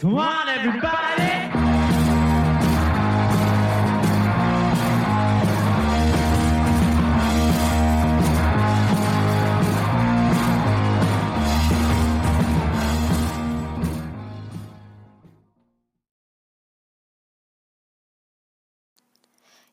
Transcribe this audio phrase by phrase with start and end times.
[0.00, 0.46] Come on,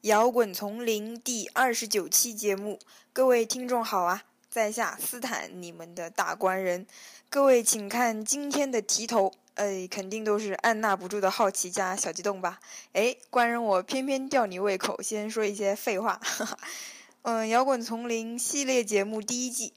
[0.07, 2.79] 《摇滚丛林》第二十九期节目，
[3.13, 4.23] 各位听众好啊！
[4.55, 6.87] 在下斯坦，你们的大官人。
[7.29, 12.61] 各位请看今天的题头，哎，肯定都是按捺不住的好奇加小激动吧？
[12.93, 16.21] 哎，官人我偏偏吊你胃口，先说一些废话。
[17.23, 19.73] 嗯，《摇滚丛林》系列节目第一季，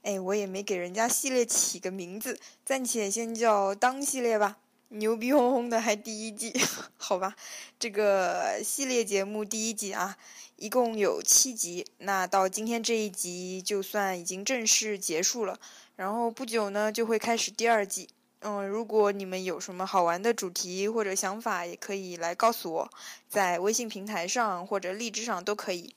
[0.00, 4.56] 哎，我也没给人家系列起个名字，暂且先叫当系列吧。
[4.88, 6.58] 牛逼哄哄的还第一季，
[6.96, 7.34] 好吧，
[7.78, 10.16] 这个系列节目第一季啊，
[10.62, 15.58] 一共有七集，那到今天这一集就算已经正式结束了，
[15.96, 18.08] 然后不久呢就会开始第二季。
[18.42, 22.90] 嗯，如果你们有什么好玩的主题或者想法，也可以来告诉我，
[23.28, 25.92] 在微信平台上或者荔枝上都可以。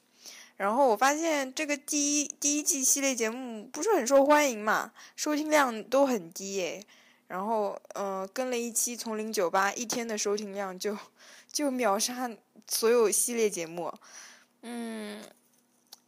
[0.58, 6.84] 然后我发现这个第一第一季系列节目不是很受欢迎嘛，收听量都很低耶。
[7.28, 10.98] 然后，呃，跟了一期《丛林酒吧》，一天的收听量就
[11.52, 12.32] 就秒杀
[12.68, 13.94] 所有系列节目。
[14.68, 15.20] 嗯，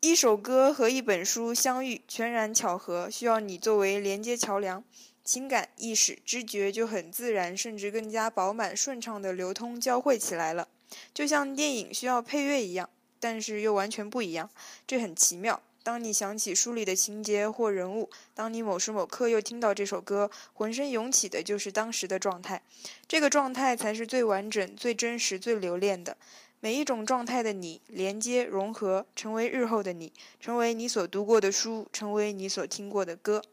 [0.01, 4.84] 一首歌和一本书相遇，全然巧合，需要你作为连接桥梁，
[5.23, 10.68] 情感、意识、知觉就很自然，甚至更加饱满、顺畅的流通交汇起来了，
[11.13, 14.50] 就像电影需要配乐一样，但是又完全不一样，
[14.88, 15.62] 这很奇妙。
[15.84, 22.63] 当你想起书里的情节或人物，当你某时某刻又听到这首歌，浑身涌起的就是当时的状态。
[23.07, 26.18] 这个状态才是最完整、最真实、最留恋的。
[26.59, 33.44] 每一种状态的你，连接、融合，成为日后的你，成为你所读过的书，成为你所听过的歌。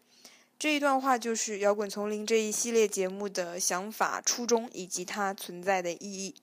[0.59, 6.35] 这一段话就是《摇滚丛林》这一系列节目的想法、初衷以及它存在的意义。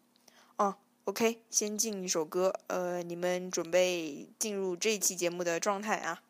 [0.58, 0.76] 哦。
[1.06, 6.22] OK，先进一首歌，呃，你们准备进入这一期节目的状态啊。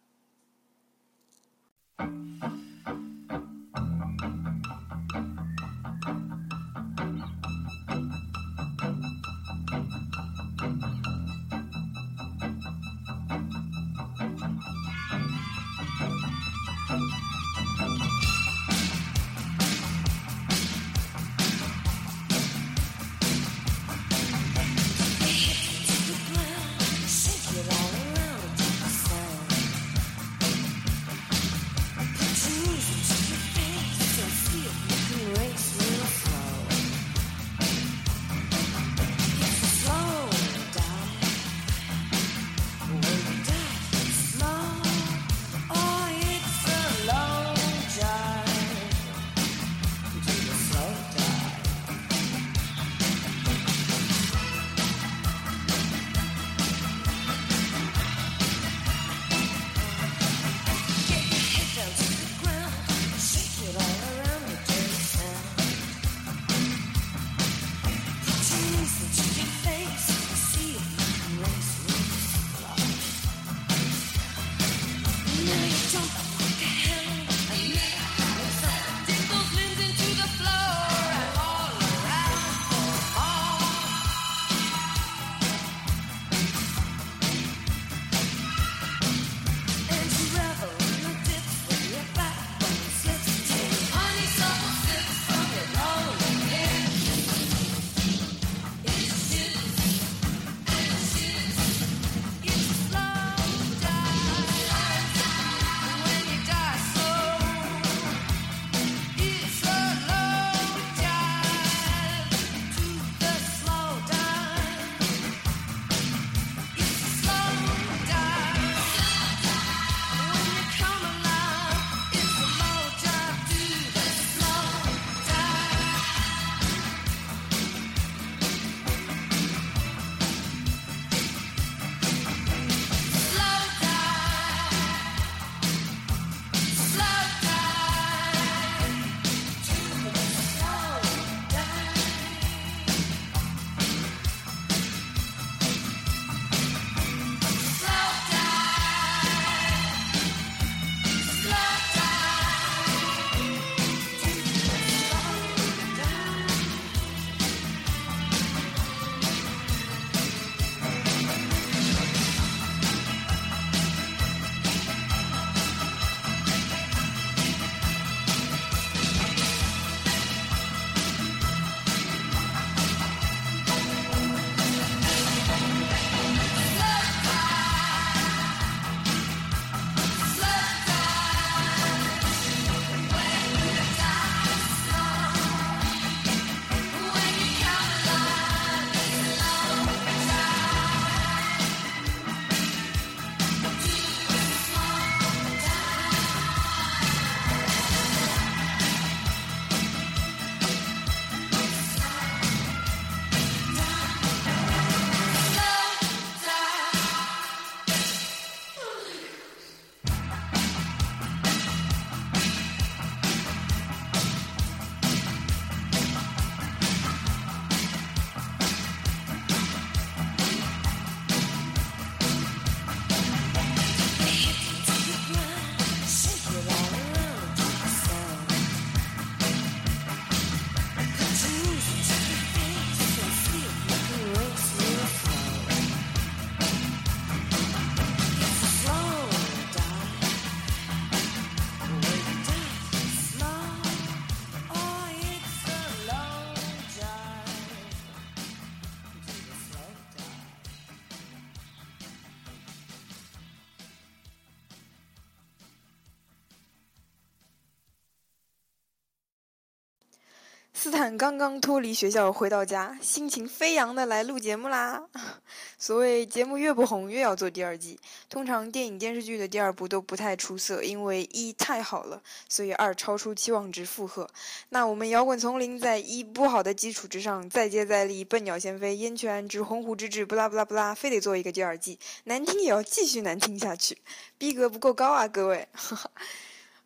[261.01, 265.03] 坦刚刚脱离学校回到家，心情飞扬的来录节目啦。
[265.79, 267.99] 所谓节目越不红越要做第二季，
[268.29, 274.29] 通常电影电视剧的第二部都不太出色，因为一太好了，所以二超出期望值负荷。
[274.69, 283.97] 那我们摇滚丛林在一不好的基础之上再接再厉，笨鸟先飞，燕雀安知，鸿鹄之志，不拉不拉不拉，非得做一个第二季，难听也要继续难听下去，
[284.37, 285.67] 逼格不够高啊，各位。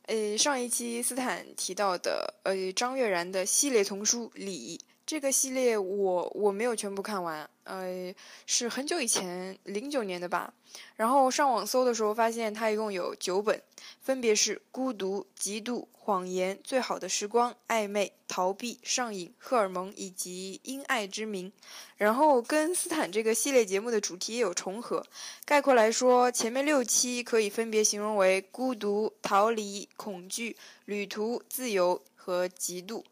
[0.07, 8.13] 呃，上一期斯坦提到的，呃，张悦然的系列童书《礼》这个系列我我没有全部看完，呃，
[8.47, 10.51] 是很久以前零九年的吧。
[10.95, 13.61] 然后上网搜的时候发现它一共有九本，
[14.01, 21.51] 分别是孤独、嫉妒、谎言、最好的时光、暧昧、逃避、上瘾、荷尔蒙以及因爱之名。
[21.97, 25.05] 然后跟斯坦这个系列节目的主题也有重合。
[25.45, 33.03] 概括来说，前面六期可以分别形容为孤独、逃离、恐惧、旅途、自由和嫉妒。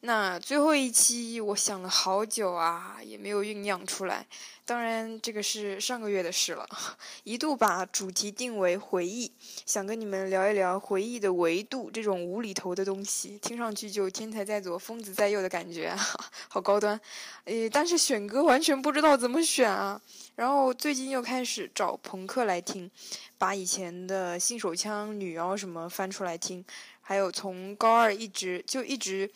[0.00, 4.26] 那最后一期我想了好久啊，也没有酝酿出来。
[4.64, 6.66] 当然，这个是上个月的事了。
[7.24, 9.30] 一度把主题定为回忆，
[9.66, 15.94] 想跟你们聊一聊回忆的维度这种无厘头的东西，听上去就天才在左，疯子在右的感觉，
[16.48, 16.98] 好高端。
[17.44, 20.00] 诶，但是选歌完全不知道怎么选啊。
[20.36, 22.90] 然后最近又开始找朋克来听，
[23.36, 26.64] 把以前的新手枪、女妖什么翻出来听，
[27.02, 29.30] 还有从高二一直就一直。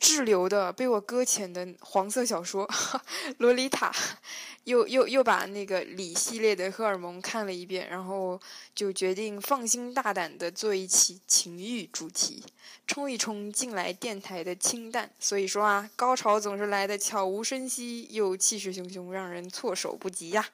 [0.00, 2.64] 滞留的被我搁浅的黄色小说
[3.38, 3.90] 《洛丽塔》，
[4.62, 8.40] 又又又把那个李系列的荷尔蒙看了一遍，然后
[8.76, 12.44] 就决定放心大胆的做一期情欲主题，
[12.86, 15.10] 冲一冲进来电台的清淡。
[15.18, 20.50] 所以说啊，高潮总是来的悄无声息，又气势汹汹，让人措手不及呀。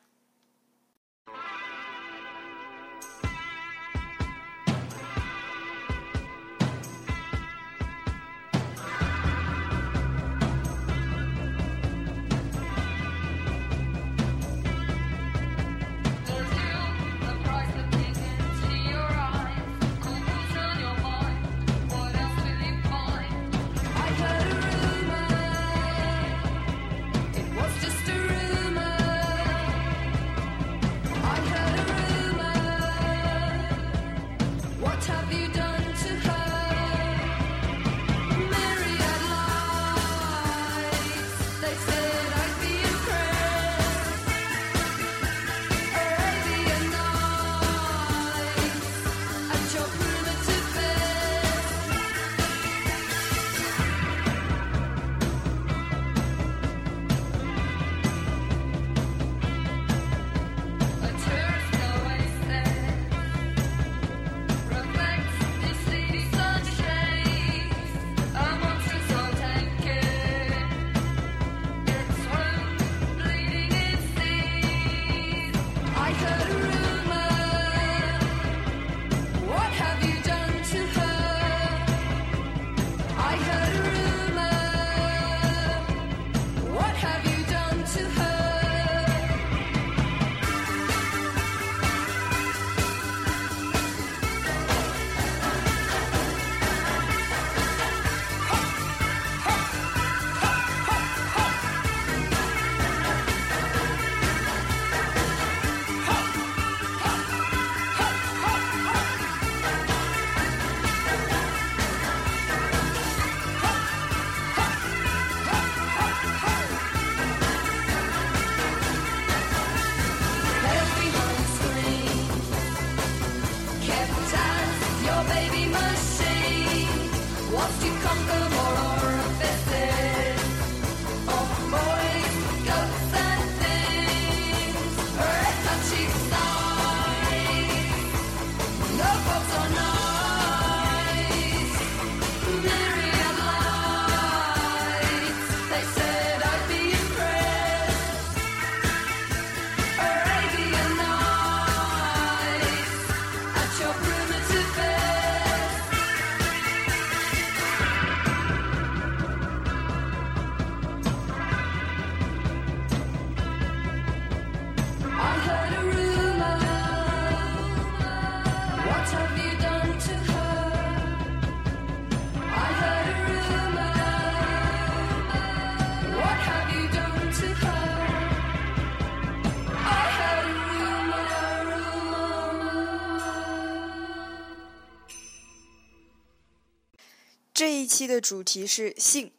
[187.56, 189.30] 这一期的主题是性，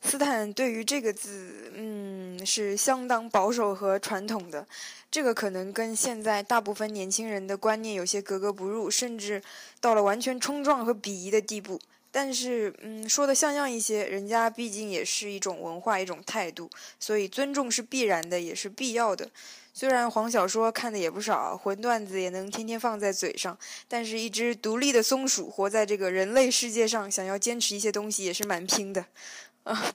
[0.00, 2.05] 斯坦对于这个字，嗯，
[2.46, 4.66] 是相当保守和传统的。
[5.10, 9.42] 这个可能跟现在大部分年轻人的观念有些格格不入，甚至
[9.80, 11.80] 到了完全冲撞和鄙夷的地步。
[12.10, 19.28] 但是，嗯，说的像样一些，人家毕竟也是一种文化，一种态度，所以尊重是必然的，也是必要的。
[19.74, 29.04] 虽然黄小说看的也不少，混段子也能天天放在嘴上，但是，一只独立的松鼠活在这个人类世界上，想要坚持一些东西也是蛮拼的。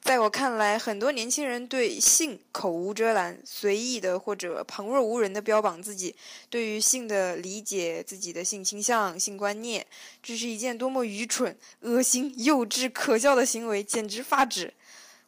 [0.01, 6.13] 在我看来，很多年轻人对性口无遮拦、随意的或者旁若无人的标榜自己
[6.49, 9.85] 对于性的理解、自己的性倾向、性观念，
[10.21, 14.73] 这是一件多么愚蠢、恶心、幼稚、可笑的行为，简直发指。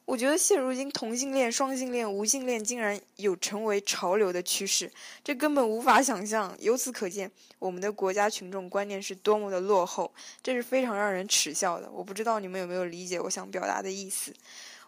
[0.05, 4.91] 我觉得现如今同性恋、双性恋、无性恋竟然有成为潮流的趋势，
[5.24, 6.53] 这根本无法想象。
[6.60, 11.89] 由此可见，我们的国家群众观念是多么的落后，这是非常让人耻笑的。
[11.89, 14.33] 我不知道你们有没有理解我想表达的意思。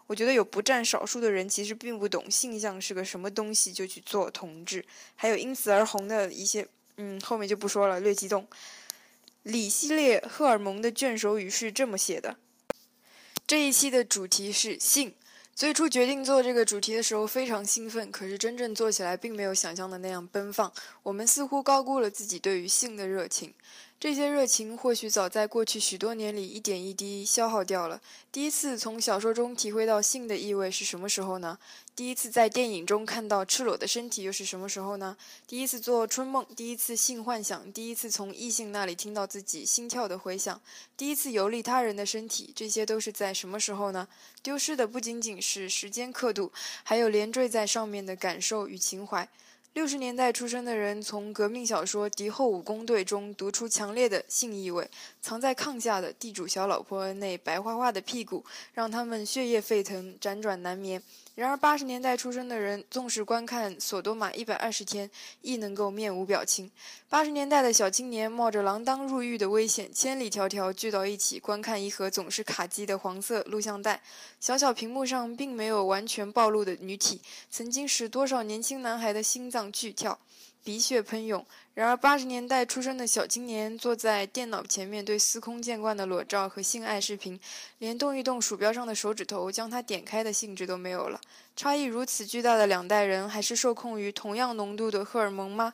[0.06, 4.84] 我觉得有不占少数的人其实并不懂性向是个什么东西，就去做同志，
[5.16, 6.68] 还有因此而红的一些，
[6.98, 8.46] 嗯，后面就不说了，略激动。
[9.44, 12.36] 李系列荷尔蒙的卷首语是这么写的。
[13.46, 15.14] 这一期的主题是性。
[15.54, 20.70] 最初决定做这个主题的时候非常兴奋，可是真正做起来并没有想象的那样奔放。
[21.04, 23.54] 我们似乎高估了自己对于性的热情。
[23.98, 27.98] 这些热情或许早在过去许多年里一点一滴消耗掉了。
[28.30, 31.58] 第一次从小说中体会到性的意味是什么时候呢？
[31.94, 35.16] 第一次在电影中看到赤裸的身体又是什么时候呢？
[35.46, 40.60] 第一次做春梦，第一次性幻想，第一次从异性那里听到自己心跳的回响，
[40.94, 44.06] 第一次游历他人的身体，这些都是在什么时候呢？
[44.42, 46.52] 丢失的不仅仅是时间刻度，
[46.84, 49.26] 还有连缀在上面的感受与情怀。
[49.76, 54.88] 六十年代出生的人，从革命小说《敌后武工队》中读出强烈的性意味，
[55.20, 58.42] 藏在炕下的地主小老婆那白花花的屁股，
[58.72, 61.02] 让他们血液沸腾，辗转难眠。
[61.36, 65.06] 然而，八十年代出生的人，纵使观看《索多玛一百二十天》，
[65.42, 66.70] 亦能够面无表情。
[67.10, 74.00] 八十年代的小青年，冒着锒铛入狱的危险，千里迢迢聚到一起，观看一盒总是卡机的黄色录像带。
[74.40, 80.18] 小小屏幕上，并没有完全暴露的女体，曾经使多少年轻男孩的心脏剧跳。
[80.66, 81.46] 鼻血喷涌。
[81.74, 87.38] 然而，八十年代出生的小青年坐在电脑前面，对司空见惯的裸照和性爱视频，
[87.78, 91.20] 连动一动鼠标上的手指头将它点开的兴致都没有了。
[91.54, 95.72] 差异如此巨大的两代人，还是受控于同样浓度的荷尔蒙吗？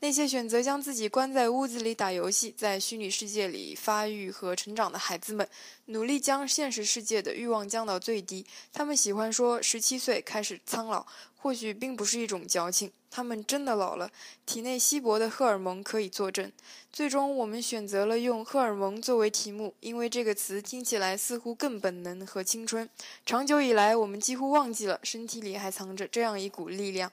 [0.00, 5.48] 那些选择将自己关在屋子里打游戏，在虚拟世界里发育和成长的孩子们，
[5.86, 8.44] 努力将现实世界的欲望降到最低。
[8.74, 14.10] 他们喜欢说十七岁开始苍老，或许并不是一种矫情，他们真的老了。
[14.44, 16.52] 体内稀薄的荷尔蒙可以作证。
[16.92, 22.86] 最终，我们选择了用荷尔蒙作为题目，因为这个词听起来似乎更本能和青春。
[23.24, 27.10] 长久以来，我们几乎忘记了身体里还藏着这样一股力量。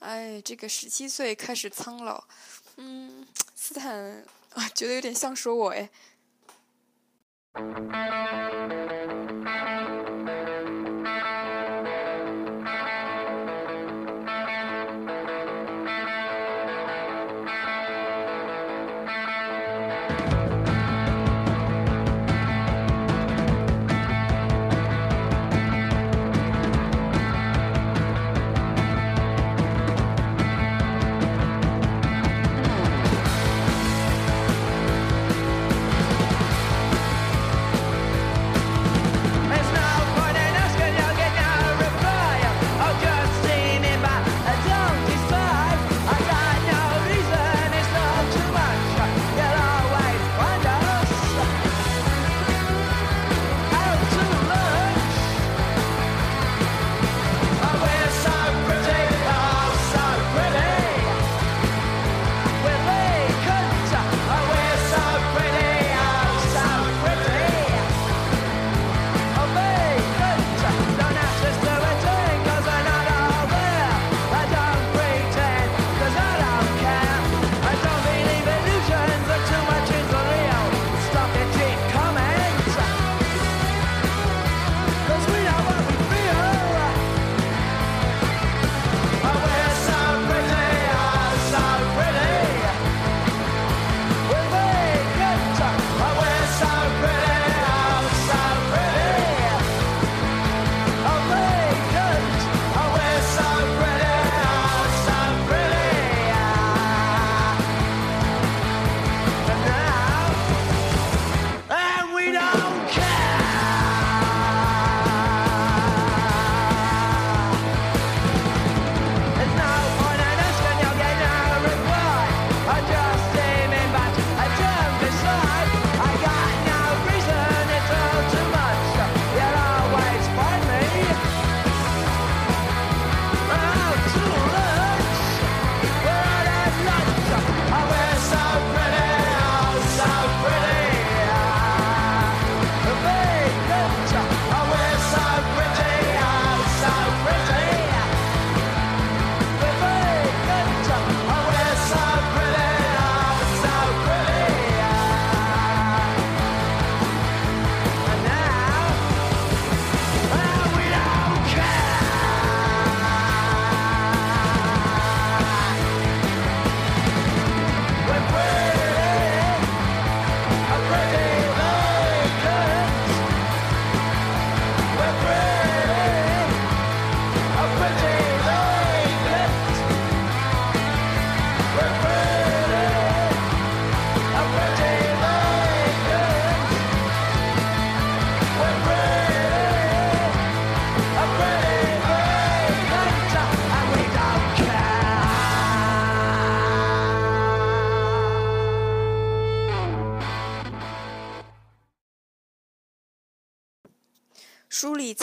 [0.00, 2.24] 哎，这个十七岁开始苍老，
[2.76, 5.88] 嗯，斯坦啊，觉得有点像说我哎。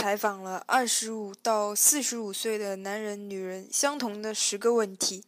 [0.07, 5.21] 采访了二十五到四十五岁的男人、女人相同的十个问题，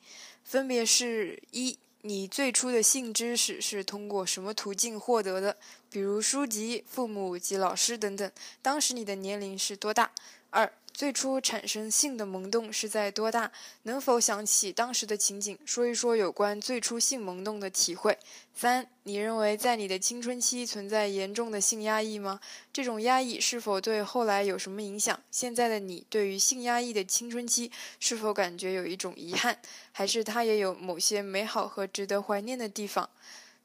[0.46, 5.58] 分别是：一、你最初的性知识是通过什么途径获得的？
[5.90, 8.32] 比如书籍、父母及老师等等。
[8.62, 10.10] 当时你的年龄是多大？
[10.50, 13.54] 二、最初产生性的萌动是在多大？
[13.84, 18.20] 能否想起当时的情景，说一说有关最初性萌动的体会？
[18.54, 22.42] 三、你认为在你的青春期存在严重的性压抑吗？
[22.74, 25.18] 这种压抑是否对后来有什么影响？
[25.32, 29.58] 现在的你对于性压抑的青春期是否感觉有一种遗憾，
[29.94, 33.10] 还是它也有某些美好和值得怀念的地方？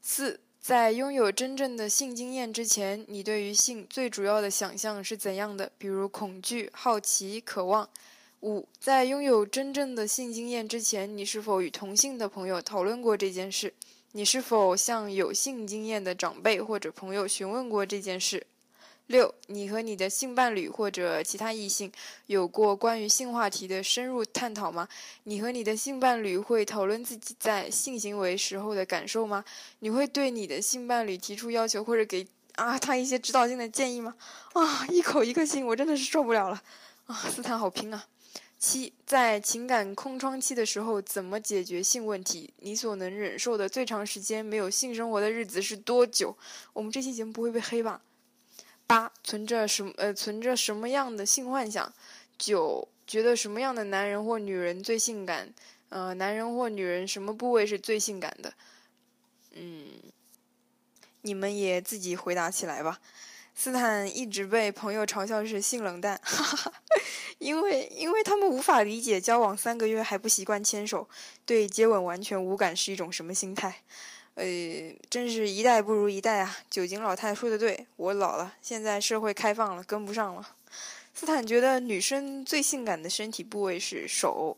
[0.01, 0.39] 四。
[0.65, 5.71] 在拥有真正的性经验之前，你对于性最主要的想象是怎样的？
[5.77, 7.87] 比如恐惧、好奇、渴望。
[8.41, 13.71] 五，在拥有真正的性经验之前，你是否与同性的朋友讨论过这件事？
[14.13, 18.47] 你是否向有性经验的长辈或者朋友询问过这件事？
[19.07, 21.91] 六，你和你的性伴侣或者其他异性
[22.25, 24.87] 有过关于性话题的深入探讨吗？
[25.25, 29.45] 你和你的性伴侣会讨论自己在性行为时候的感受吗？
[29.79, 34.15] 你会对你的性伴侣提出要求或者给啊他一些指导性的建议吗？
[34.53, 36.63] 啊，一口一个性，我真的是受不了了
[37.05, 37.15] 啊！
[37.29, 38.07] 斯坦好拼啊！
[38.57, 42.51] 七，在情感空窗期的时候，怎么解决性问题？
[42.61, 46.35] 你所能忍受的最长时间没有性生活的日子是多久？
[46.73, 48.01] 我们这期节目不会被黑吧？
[48.87, 51.93] 八存着什么呃存着什么样的性幻想？
[52.37, 55.53] 九觉得什么样的男人或女人最性感？
[55.89, 58.53] 呃，男人或女人什么部位是最性感的？
[59.51, 59.87] 嗯，
[61.21, 62.99] 你们也自己回答起来吧。
[63.55, 66.73] 斯坦一直被朋友嘲笑是性冷淡，哈哈，
[67.37, 71.07] 因为因为他们无法理解交往三个月还不习惯牵手，
[71.45, 73.83] 对接吻完全无感是一种什么心态。
[74.35, 74.45] 呃，
[75.09, 76.57] 真是一代不如一代啊！
[76.69, 80.55] 酒精老太说的对，我老了，现在社会开放了，跟不上了。
[81.13, 84.57] 斯坦觉得女生最性感的身体部位是手，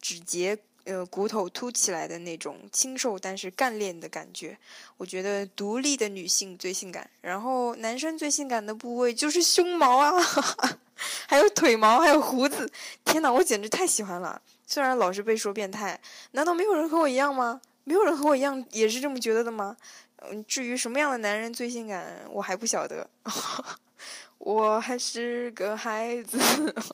[0.00, 4.58] 指节，呃，骨头凸起来的那种清瘦但是干练的感觉。
[4.96, 10.12] 我觉得独立的女性最性感，然后男生最性感的部位就是胸毛啊，
[11.28, 12.68] 还有腿毛，还有胡子。
[13.04, 14.42] 天哪，我简直太喜欢了！
[14.66, 16.00] 虽然老是被说变态，
[16.32, 17.60] 难道没有人和我一样吗？
[17.84, 19.76] 没有人和我一样也是这么觉得的吗？
[20.18, 23.08] 嗯，至于什么样的男人最性感，我还不晓得。
[24.38, 26.38] 我还是个孩子。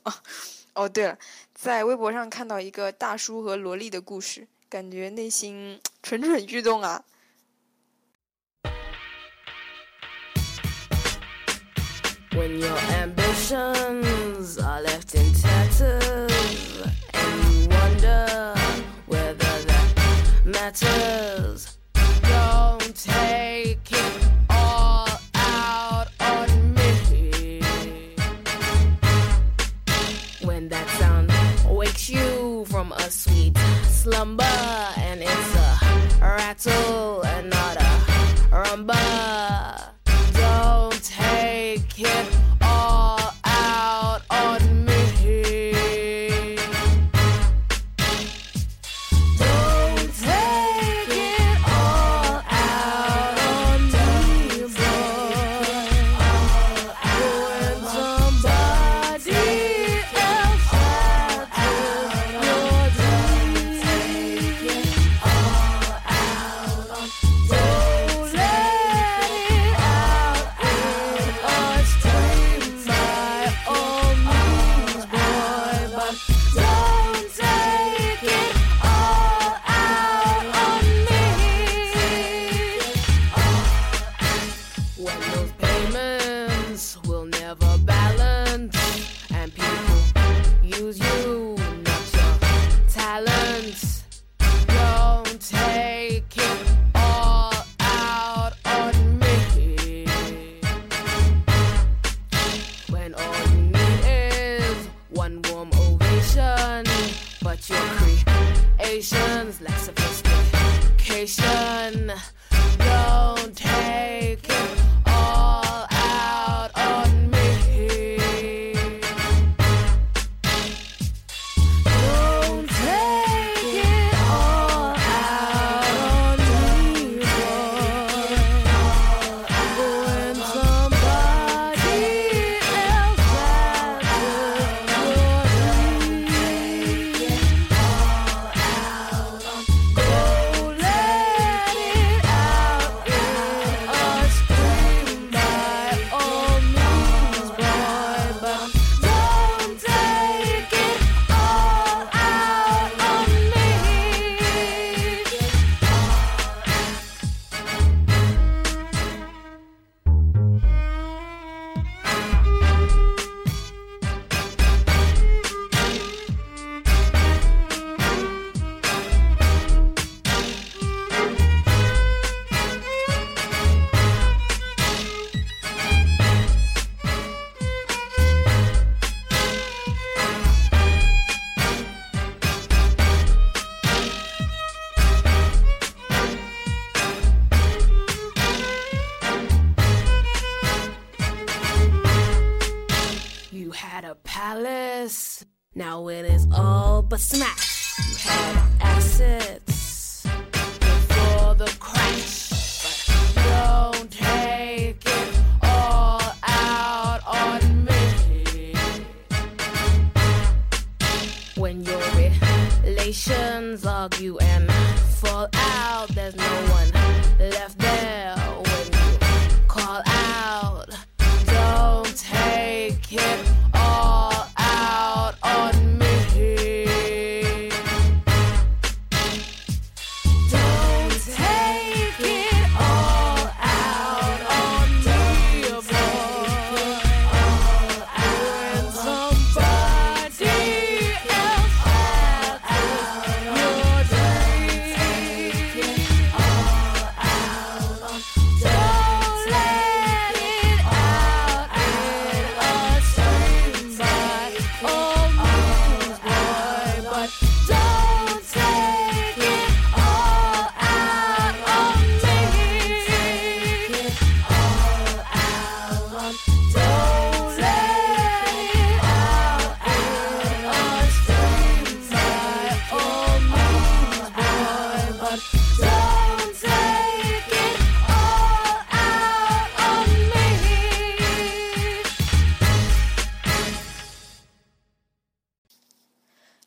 [0.75, 1.19] 哦，对了，
[1.55, 7.05] 在微博上看到一个大叔和萝莉的故事，感觉内心 蠢蠢欲动啊。
[12.31, 16.28] When your ambitions are left in tatters
[20.69, 21.79] matters,
[22.23, 27.61] don't take it all out on me.
[30.43, 31.33] When that sound
[31.75, 34.45] wakes you from a sweet slumber
[34.99, 35.79] and it's a
[36.21, 37.78] rattle and not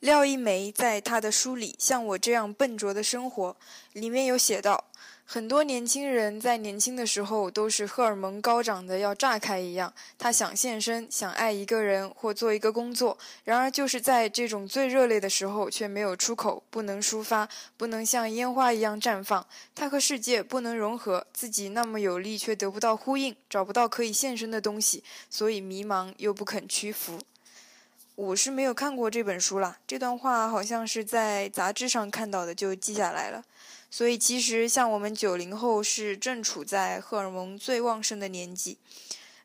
[0.02, 3.52] 廖一梅在她的书里《像我这样笨拙的生活》
[3.94, 4.86] 里面有写到，
[5.24, 27.20] 很多年轻人在年轻的时候都是荷尔蒙高涨的要炸开一样，他想现身，想爱一个人或做一个工作，然而就是在这种最热烈的时候却没有出口，不能抒发，不能像烟花一样绽放，他和世界不能融合，自己那么有力却得不到呼应，找不到可以现身的东西，所以迷茫又不肯屈服。
[28.22, 33.44] 我是没有看过这本书啦，这段话好像是在杂志上看到的，就记下来了。
[33.90, 38.78] 所以其实像我们九零后是正处在荷尔蒙最旺盛的年纪。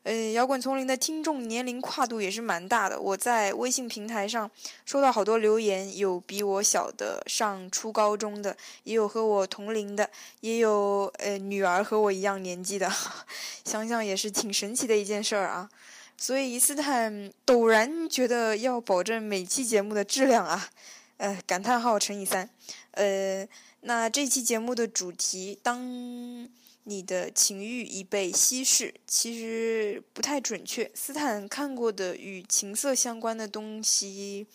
[0.03, 3.01] 呃，摇滚丛林的听众年龄跨度也是蛮大的。
[3.01, 4.49] 我在微信平台上
[4.85, 10.07] 收到好多留言，有比我小的上初高中的，也有和我同龄的，
[10.41, 12.89] 也有呃女儿和我一样年纪的。
[13.65, 15.67] 想想也是挺神奇的一件事儿啊。
[16.19, 20.67] 所以斯坦陡然觉得要保证每期节目的质量啊，
[21.17, 22.49] 呃，感叹号乘以三，
[22.91, 23.47] 呃，
[23.81, 26.49] 那这期节目的主题，当
[26.85, 30.89] 你的情欲已被稀释，其实不太准确。
[30.95, 34.47] 斯坦看过的与情色相关的东西，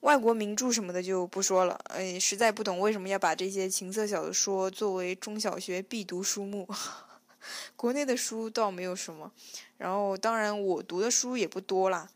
[0.00, 6.68] 外国名著什么的就不说了，呃，实在不懂为什么要把这些情色小说作为中小学必读书目。
[7.76, 9.30] 国内的书倒没有什么。
[9.78, 12.08] 然后，当然我读的书也不多啦。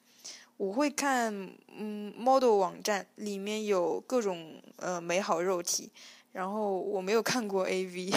[0.57, 5.91] 我会看，嗯，model 网站里面有各种呃美好肉体。
[6.33, 8.13] 然后我没有看过 AV，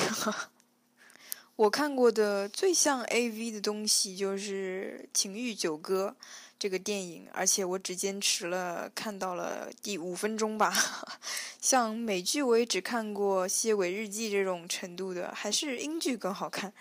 [1.56, 6.16] 我看过的最像 AV 的东西就是《情欲九歌》
[6.60, 10.74] 这个电影，而且我只坚持了看到了第五分钟吧。
[11.62, 16.74] 像美剧我也只看过《吸血鬼日记》这种程度的，还是英剧更好看。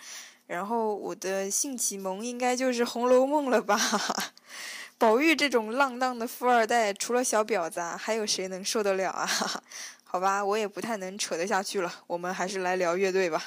[0.47, 3.79] 然后我的性启蒙应该就是《红楼梦》了吧？
[4.97, 9.29] 宝玉这种浪荡的富二代，除了小婊子，还有谁能受得了啊？
[10.05, 13.45] 好吧，我也不太能扯得下去了，我们还是来聊乐队吧。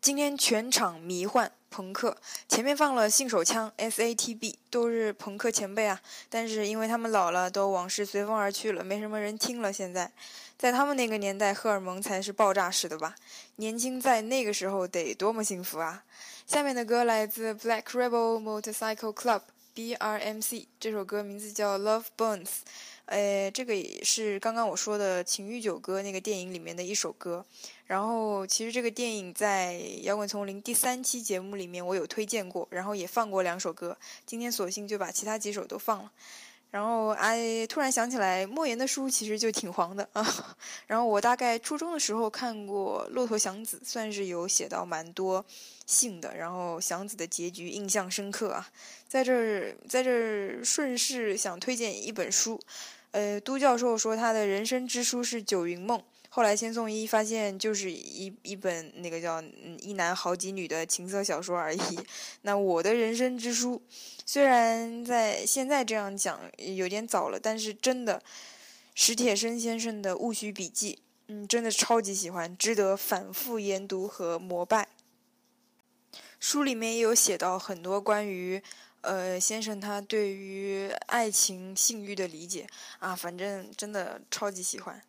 [0.00, 2.16] 今天全场迷幻朋克，
[2.48, 6.00] 前面放了信手枪 SATB，都是朋克前辈啊。
[6.30, 9.70] 但是因为他们老了，都往事随风而去了，没什么人听了。
[9.70, 10.10] 现在，
[10.56, 13.14] 在他们那个年代，荷尔蒙才是爆炸式的吧？
[13.56, 16.02] 年轻在那个时候得多么幸福啊！
[16.46, 19.42] 下面的歌来自 Black Rebel Motorcycle Club
[19.74, 22.46] BRMC，这首歌名字叫《Love Burns》。
[23.10, 27.44] 呃，这个也是刚刚我说的《情欲九歌》那个电影里面的一首歌。
[27.88, 33.98] 然后，其实这个电影在《摇滚丛林》第三期节目里面我有推荐过，然后也放过两首歌。
[34.24, 36.12] 今天索性就把其他几首都放了。
[36.70, 40.24] 然后，哎，突然想起来，莫言的书其实就挺黄的啊。
[40.86, 45.44] 然后我大概初中的时候看过《骆驼祥子》，算是有写到蛮多
[45.84, 46.36] 性的。
[46.36, 48.70] 然后祥子的结局印象深刻啊。
[49.08, 52.60] 在这儿，在这儿顺势想推荐一本书。
[53.12, 59.42] 呃，都教授说他的人生之书是《九云梦》，后来千颂伊发现就是一一本那个叫
[59.82, 61.98] “一男好几女”的情色小说而已。
[62.42, 63.82] 那我的人生之书，
[64.24, 68.22] 虽然在现在这样讲有点早了，但是真的，
[68.94, 70.94] 史铁生先生的《戊戌笔记》，
[71.26, 74.86] 嗯，真的超级喜欢，值得反复研读和膜拜。
[76.38, 78.62] 书里面也有写到很多关于。
[79.02, 82.66] 呃，先生他对于爱情、性欲的理解
[82.98, 85.00] 啊，反正真的超级喜欢。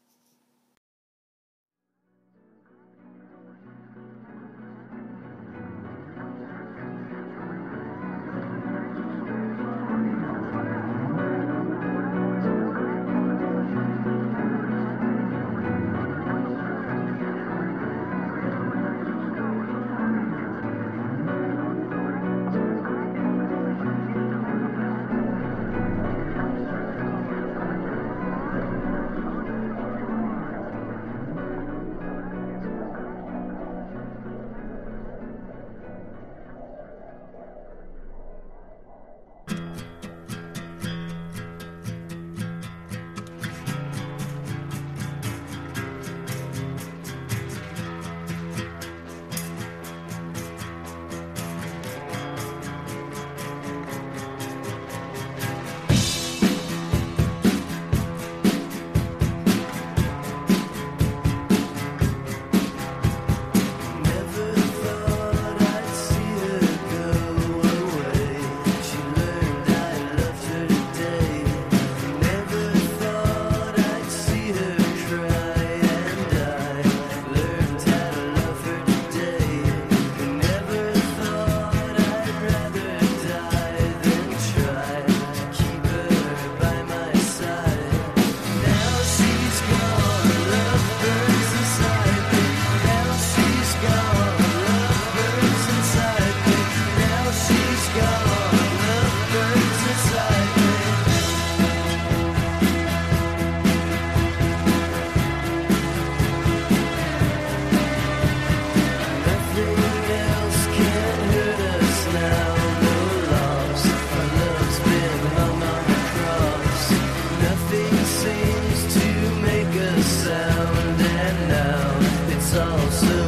[122.54, 123.21] 李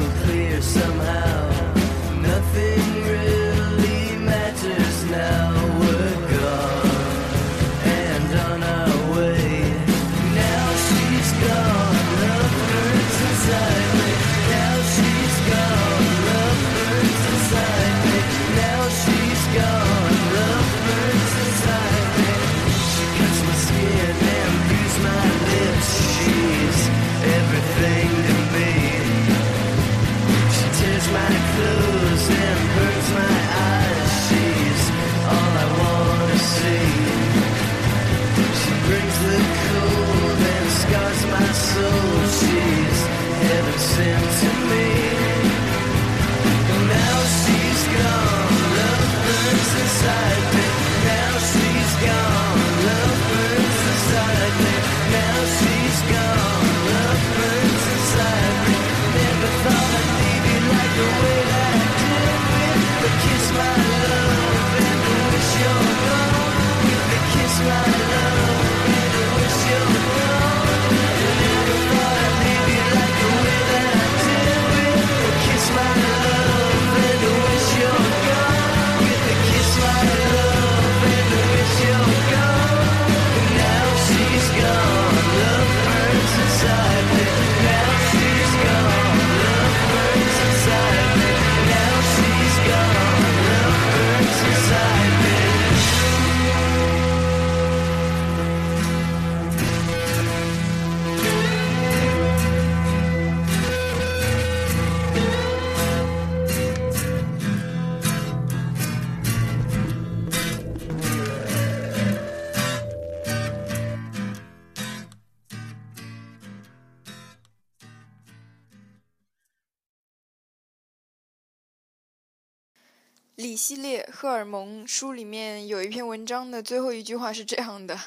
[123.63, 127.97] 系列荷尔蒙书里面有一篇文章的最后一句话是这样的，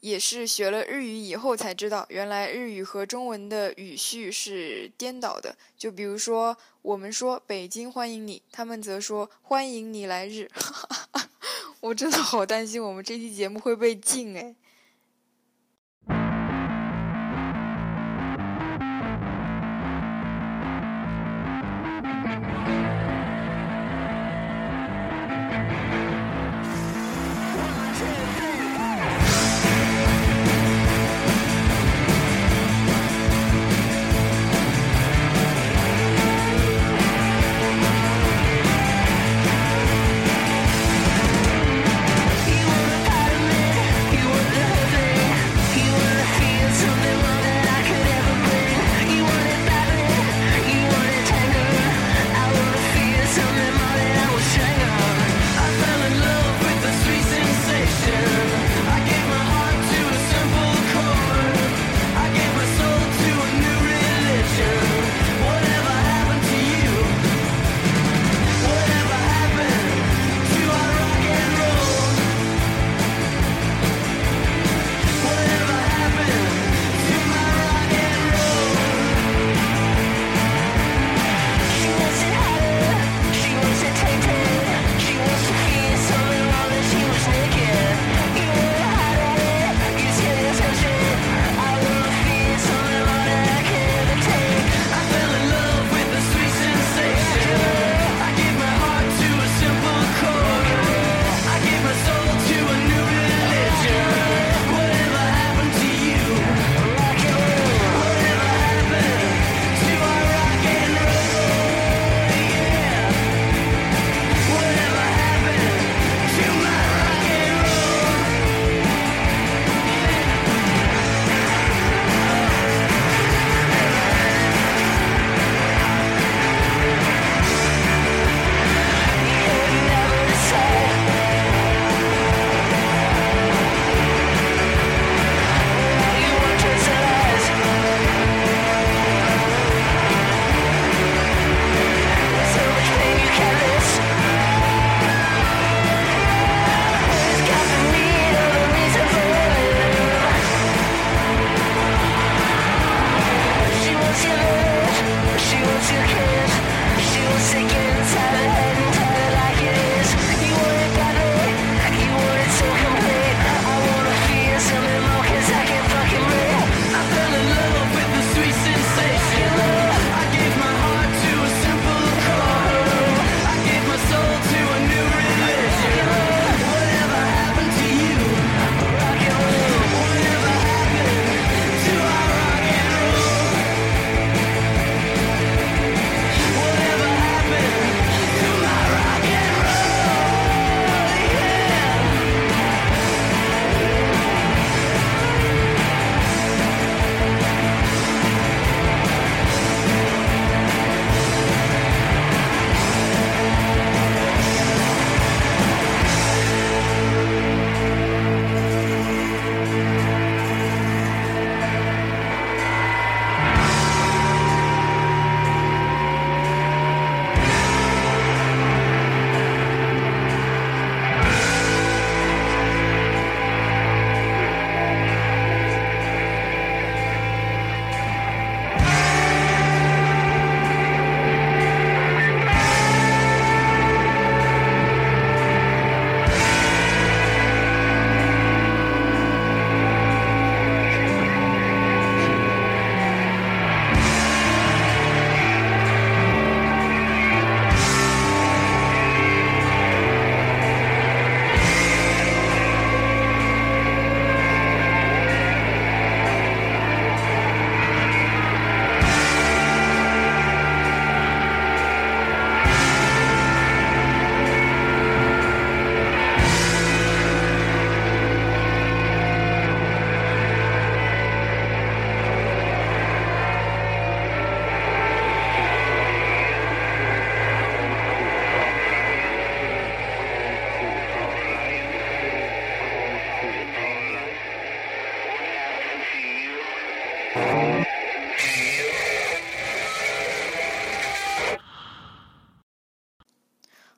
[0.00, 5.56] 也是学了日语以后才知道，原来日语和中文的语序是颠倒的。
[5.78, 10.50] 就比如说，我们说北京欢迎你，他们则说欢迎你来日。
[11.80, 14.54] 我真的好担心我们这期节目会被禁哎。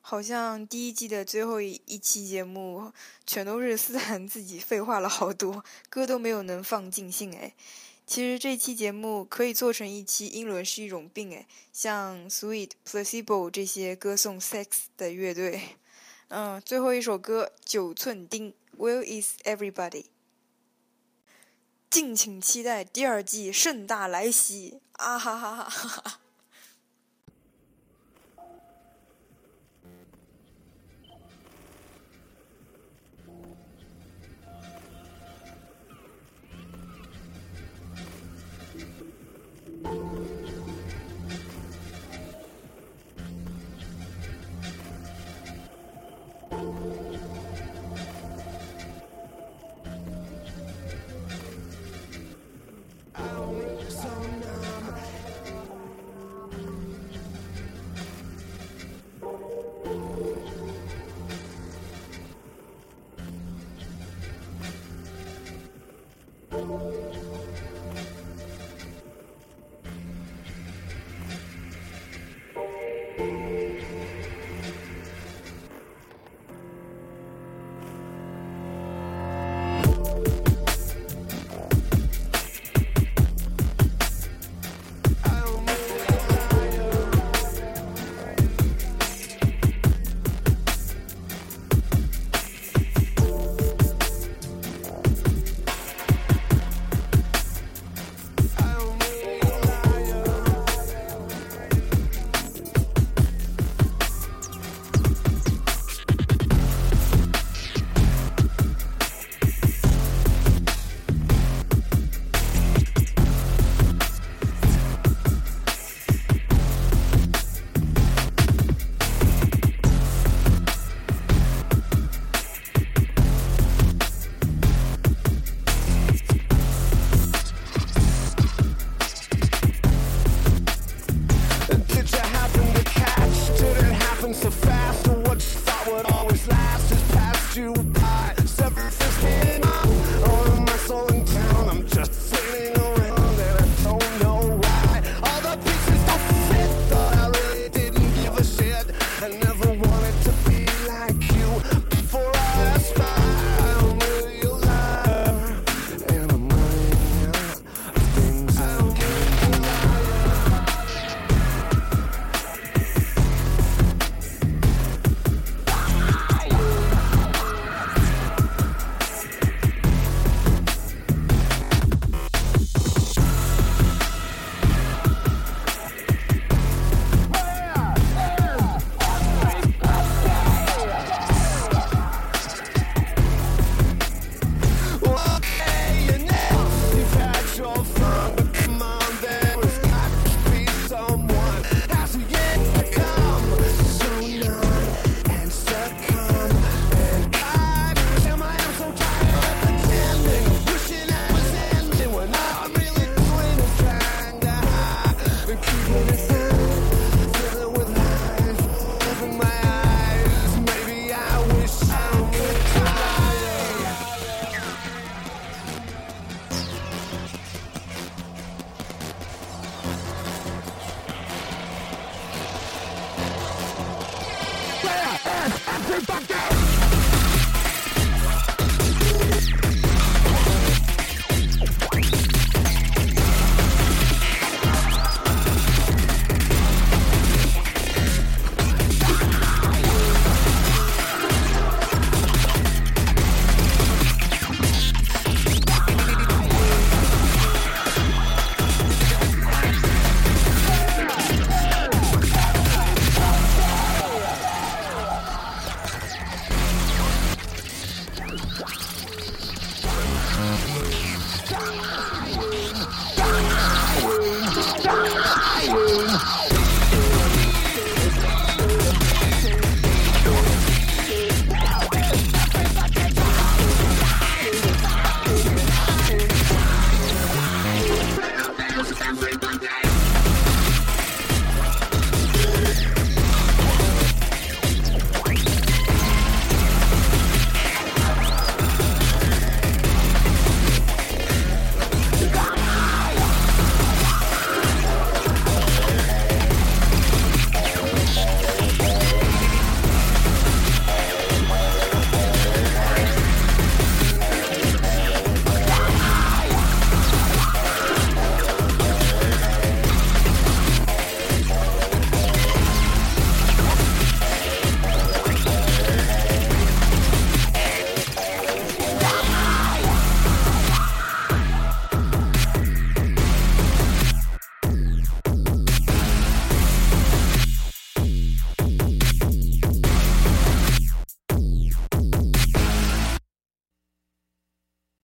[0.07, 2.93] 好像第一季的最后一一期节目，
[3.27, 7.55] 全都是斯坦自己废话了好多，歌都没有能放尽兴哎。
[8.07, 14.67] 其实这期节目可以做成一期英伦是一种病哎，像 Sweet、Placebo 这些歌颂 sex
[14.99, 15.79] 的乐队。
[16.29, 20.05] 嗯，最后一首歌《九寸钉》，Where is everybody？
[21.89, 24.81] 敬请期待第二季盛大来袭！
[24.93, 26.21] 啊哈哈哈哈哈！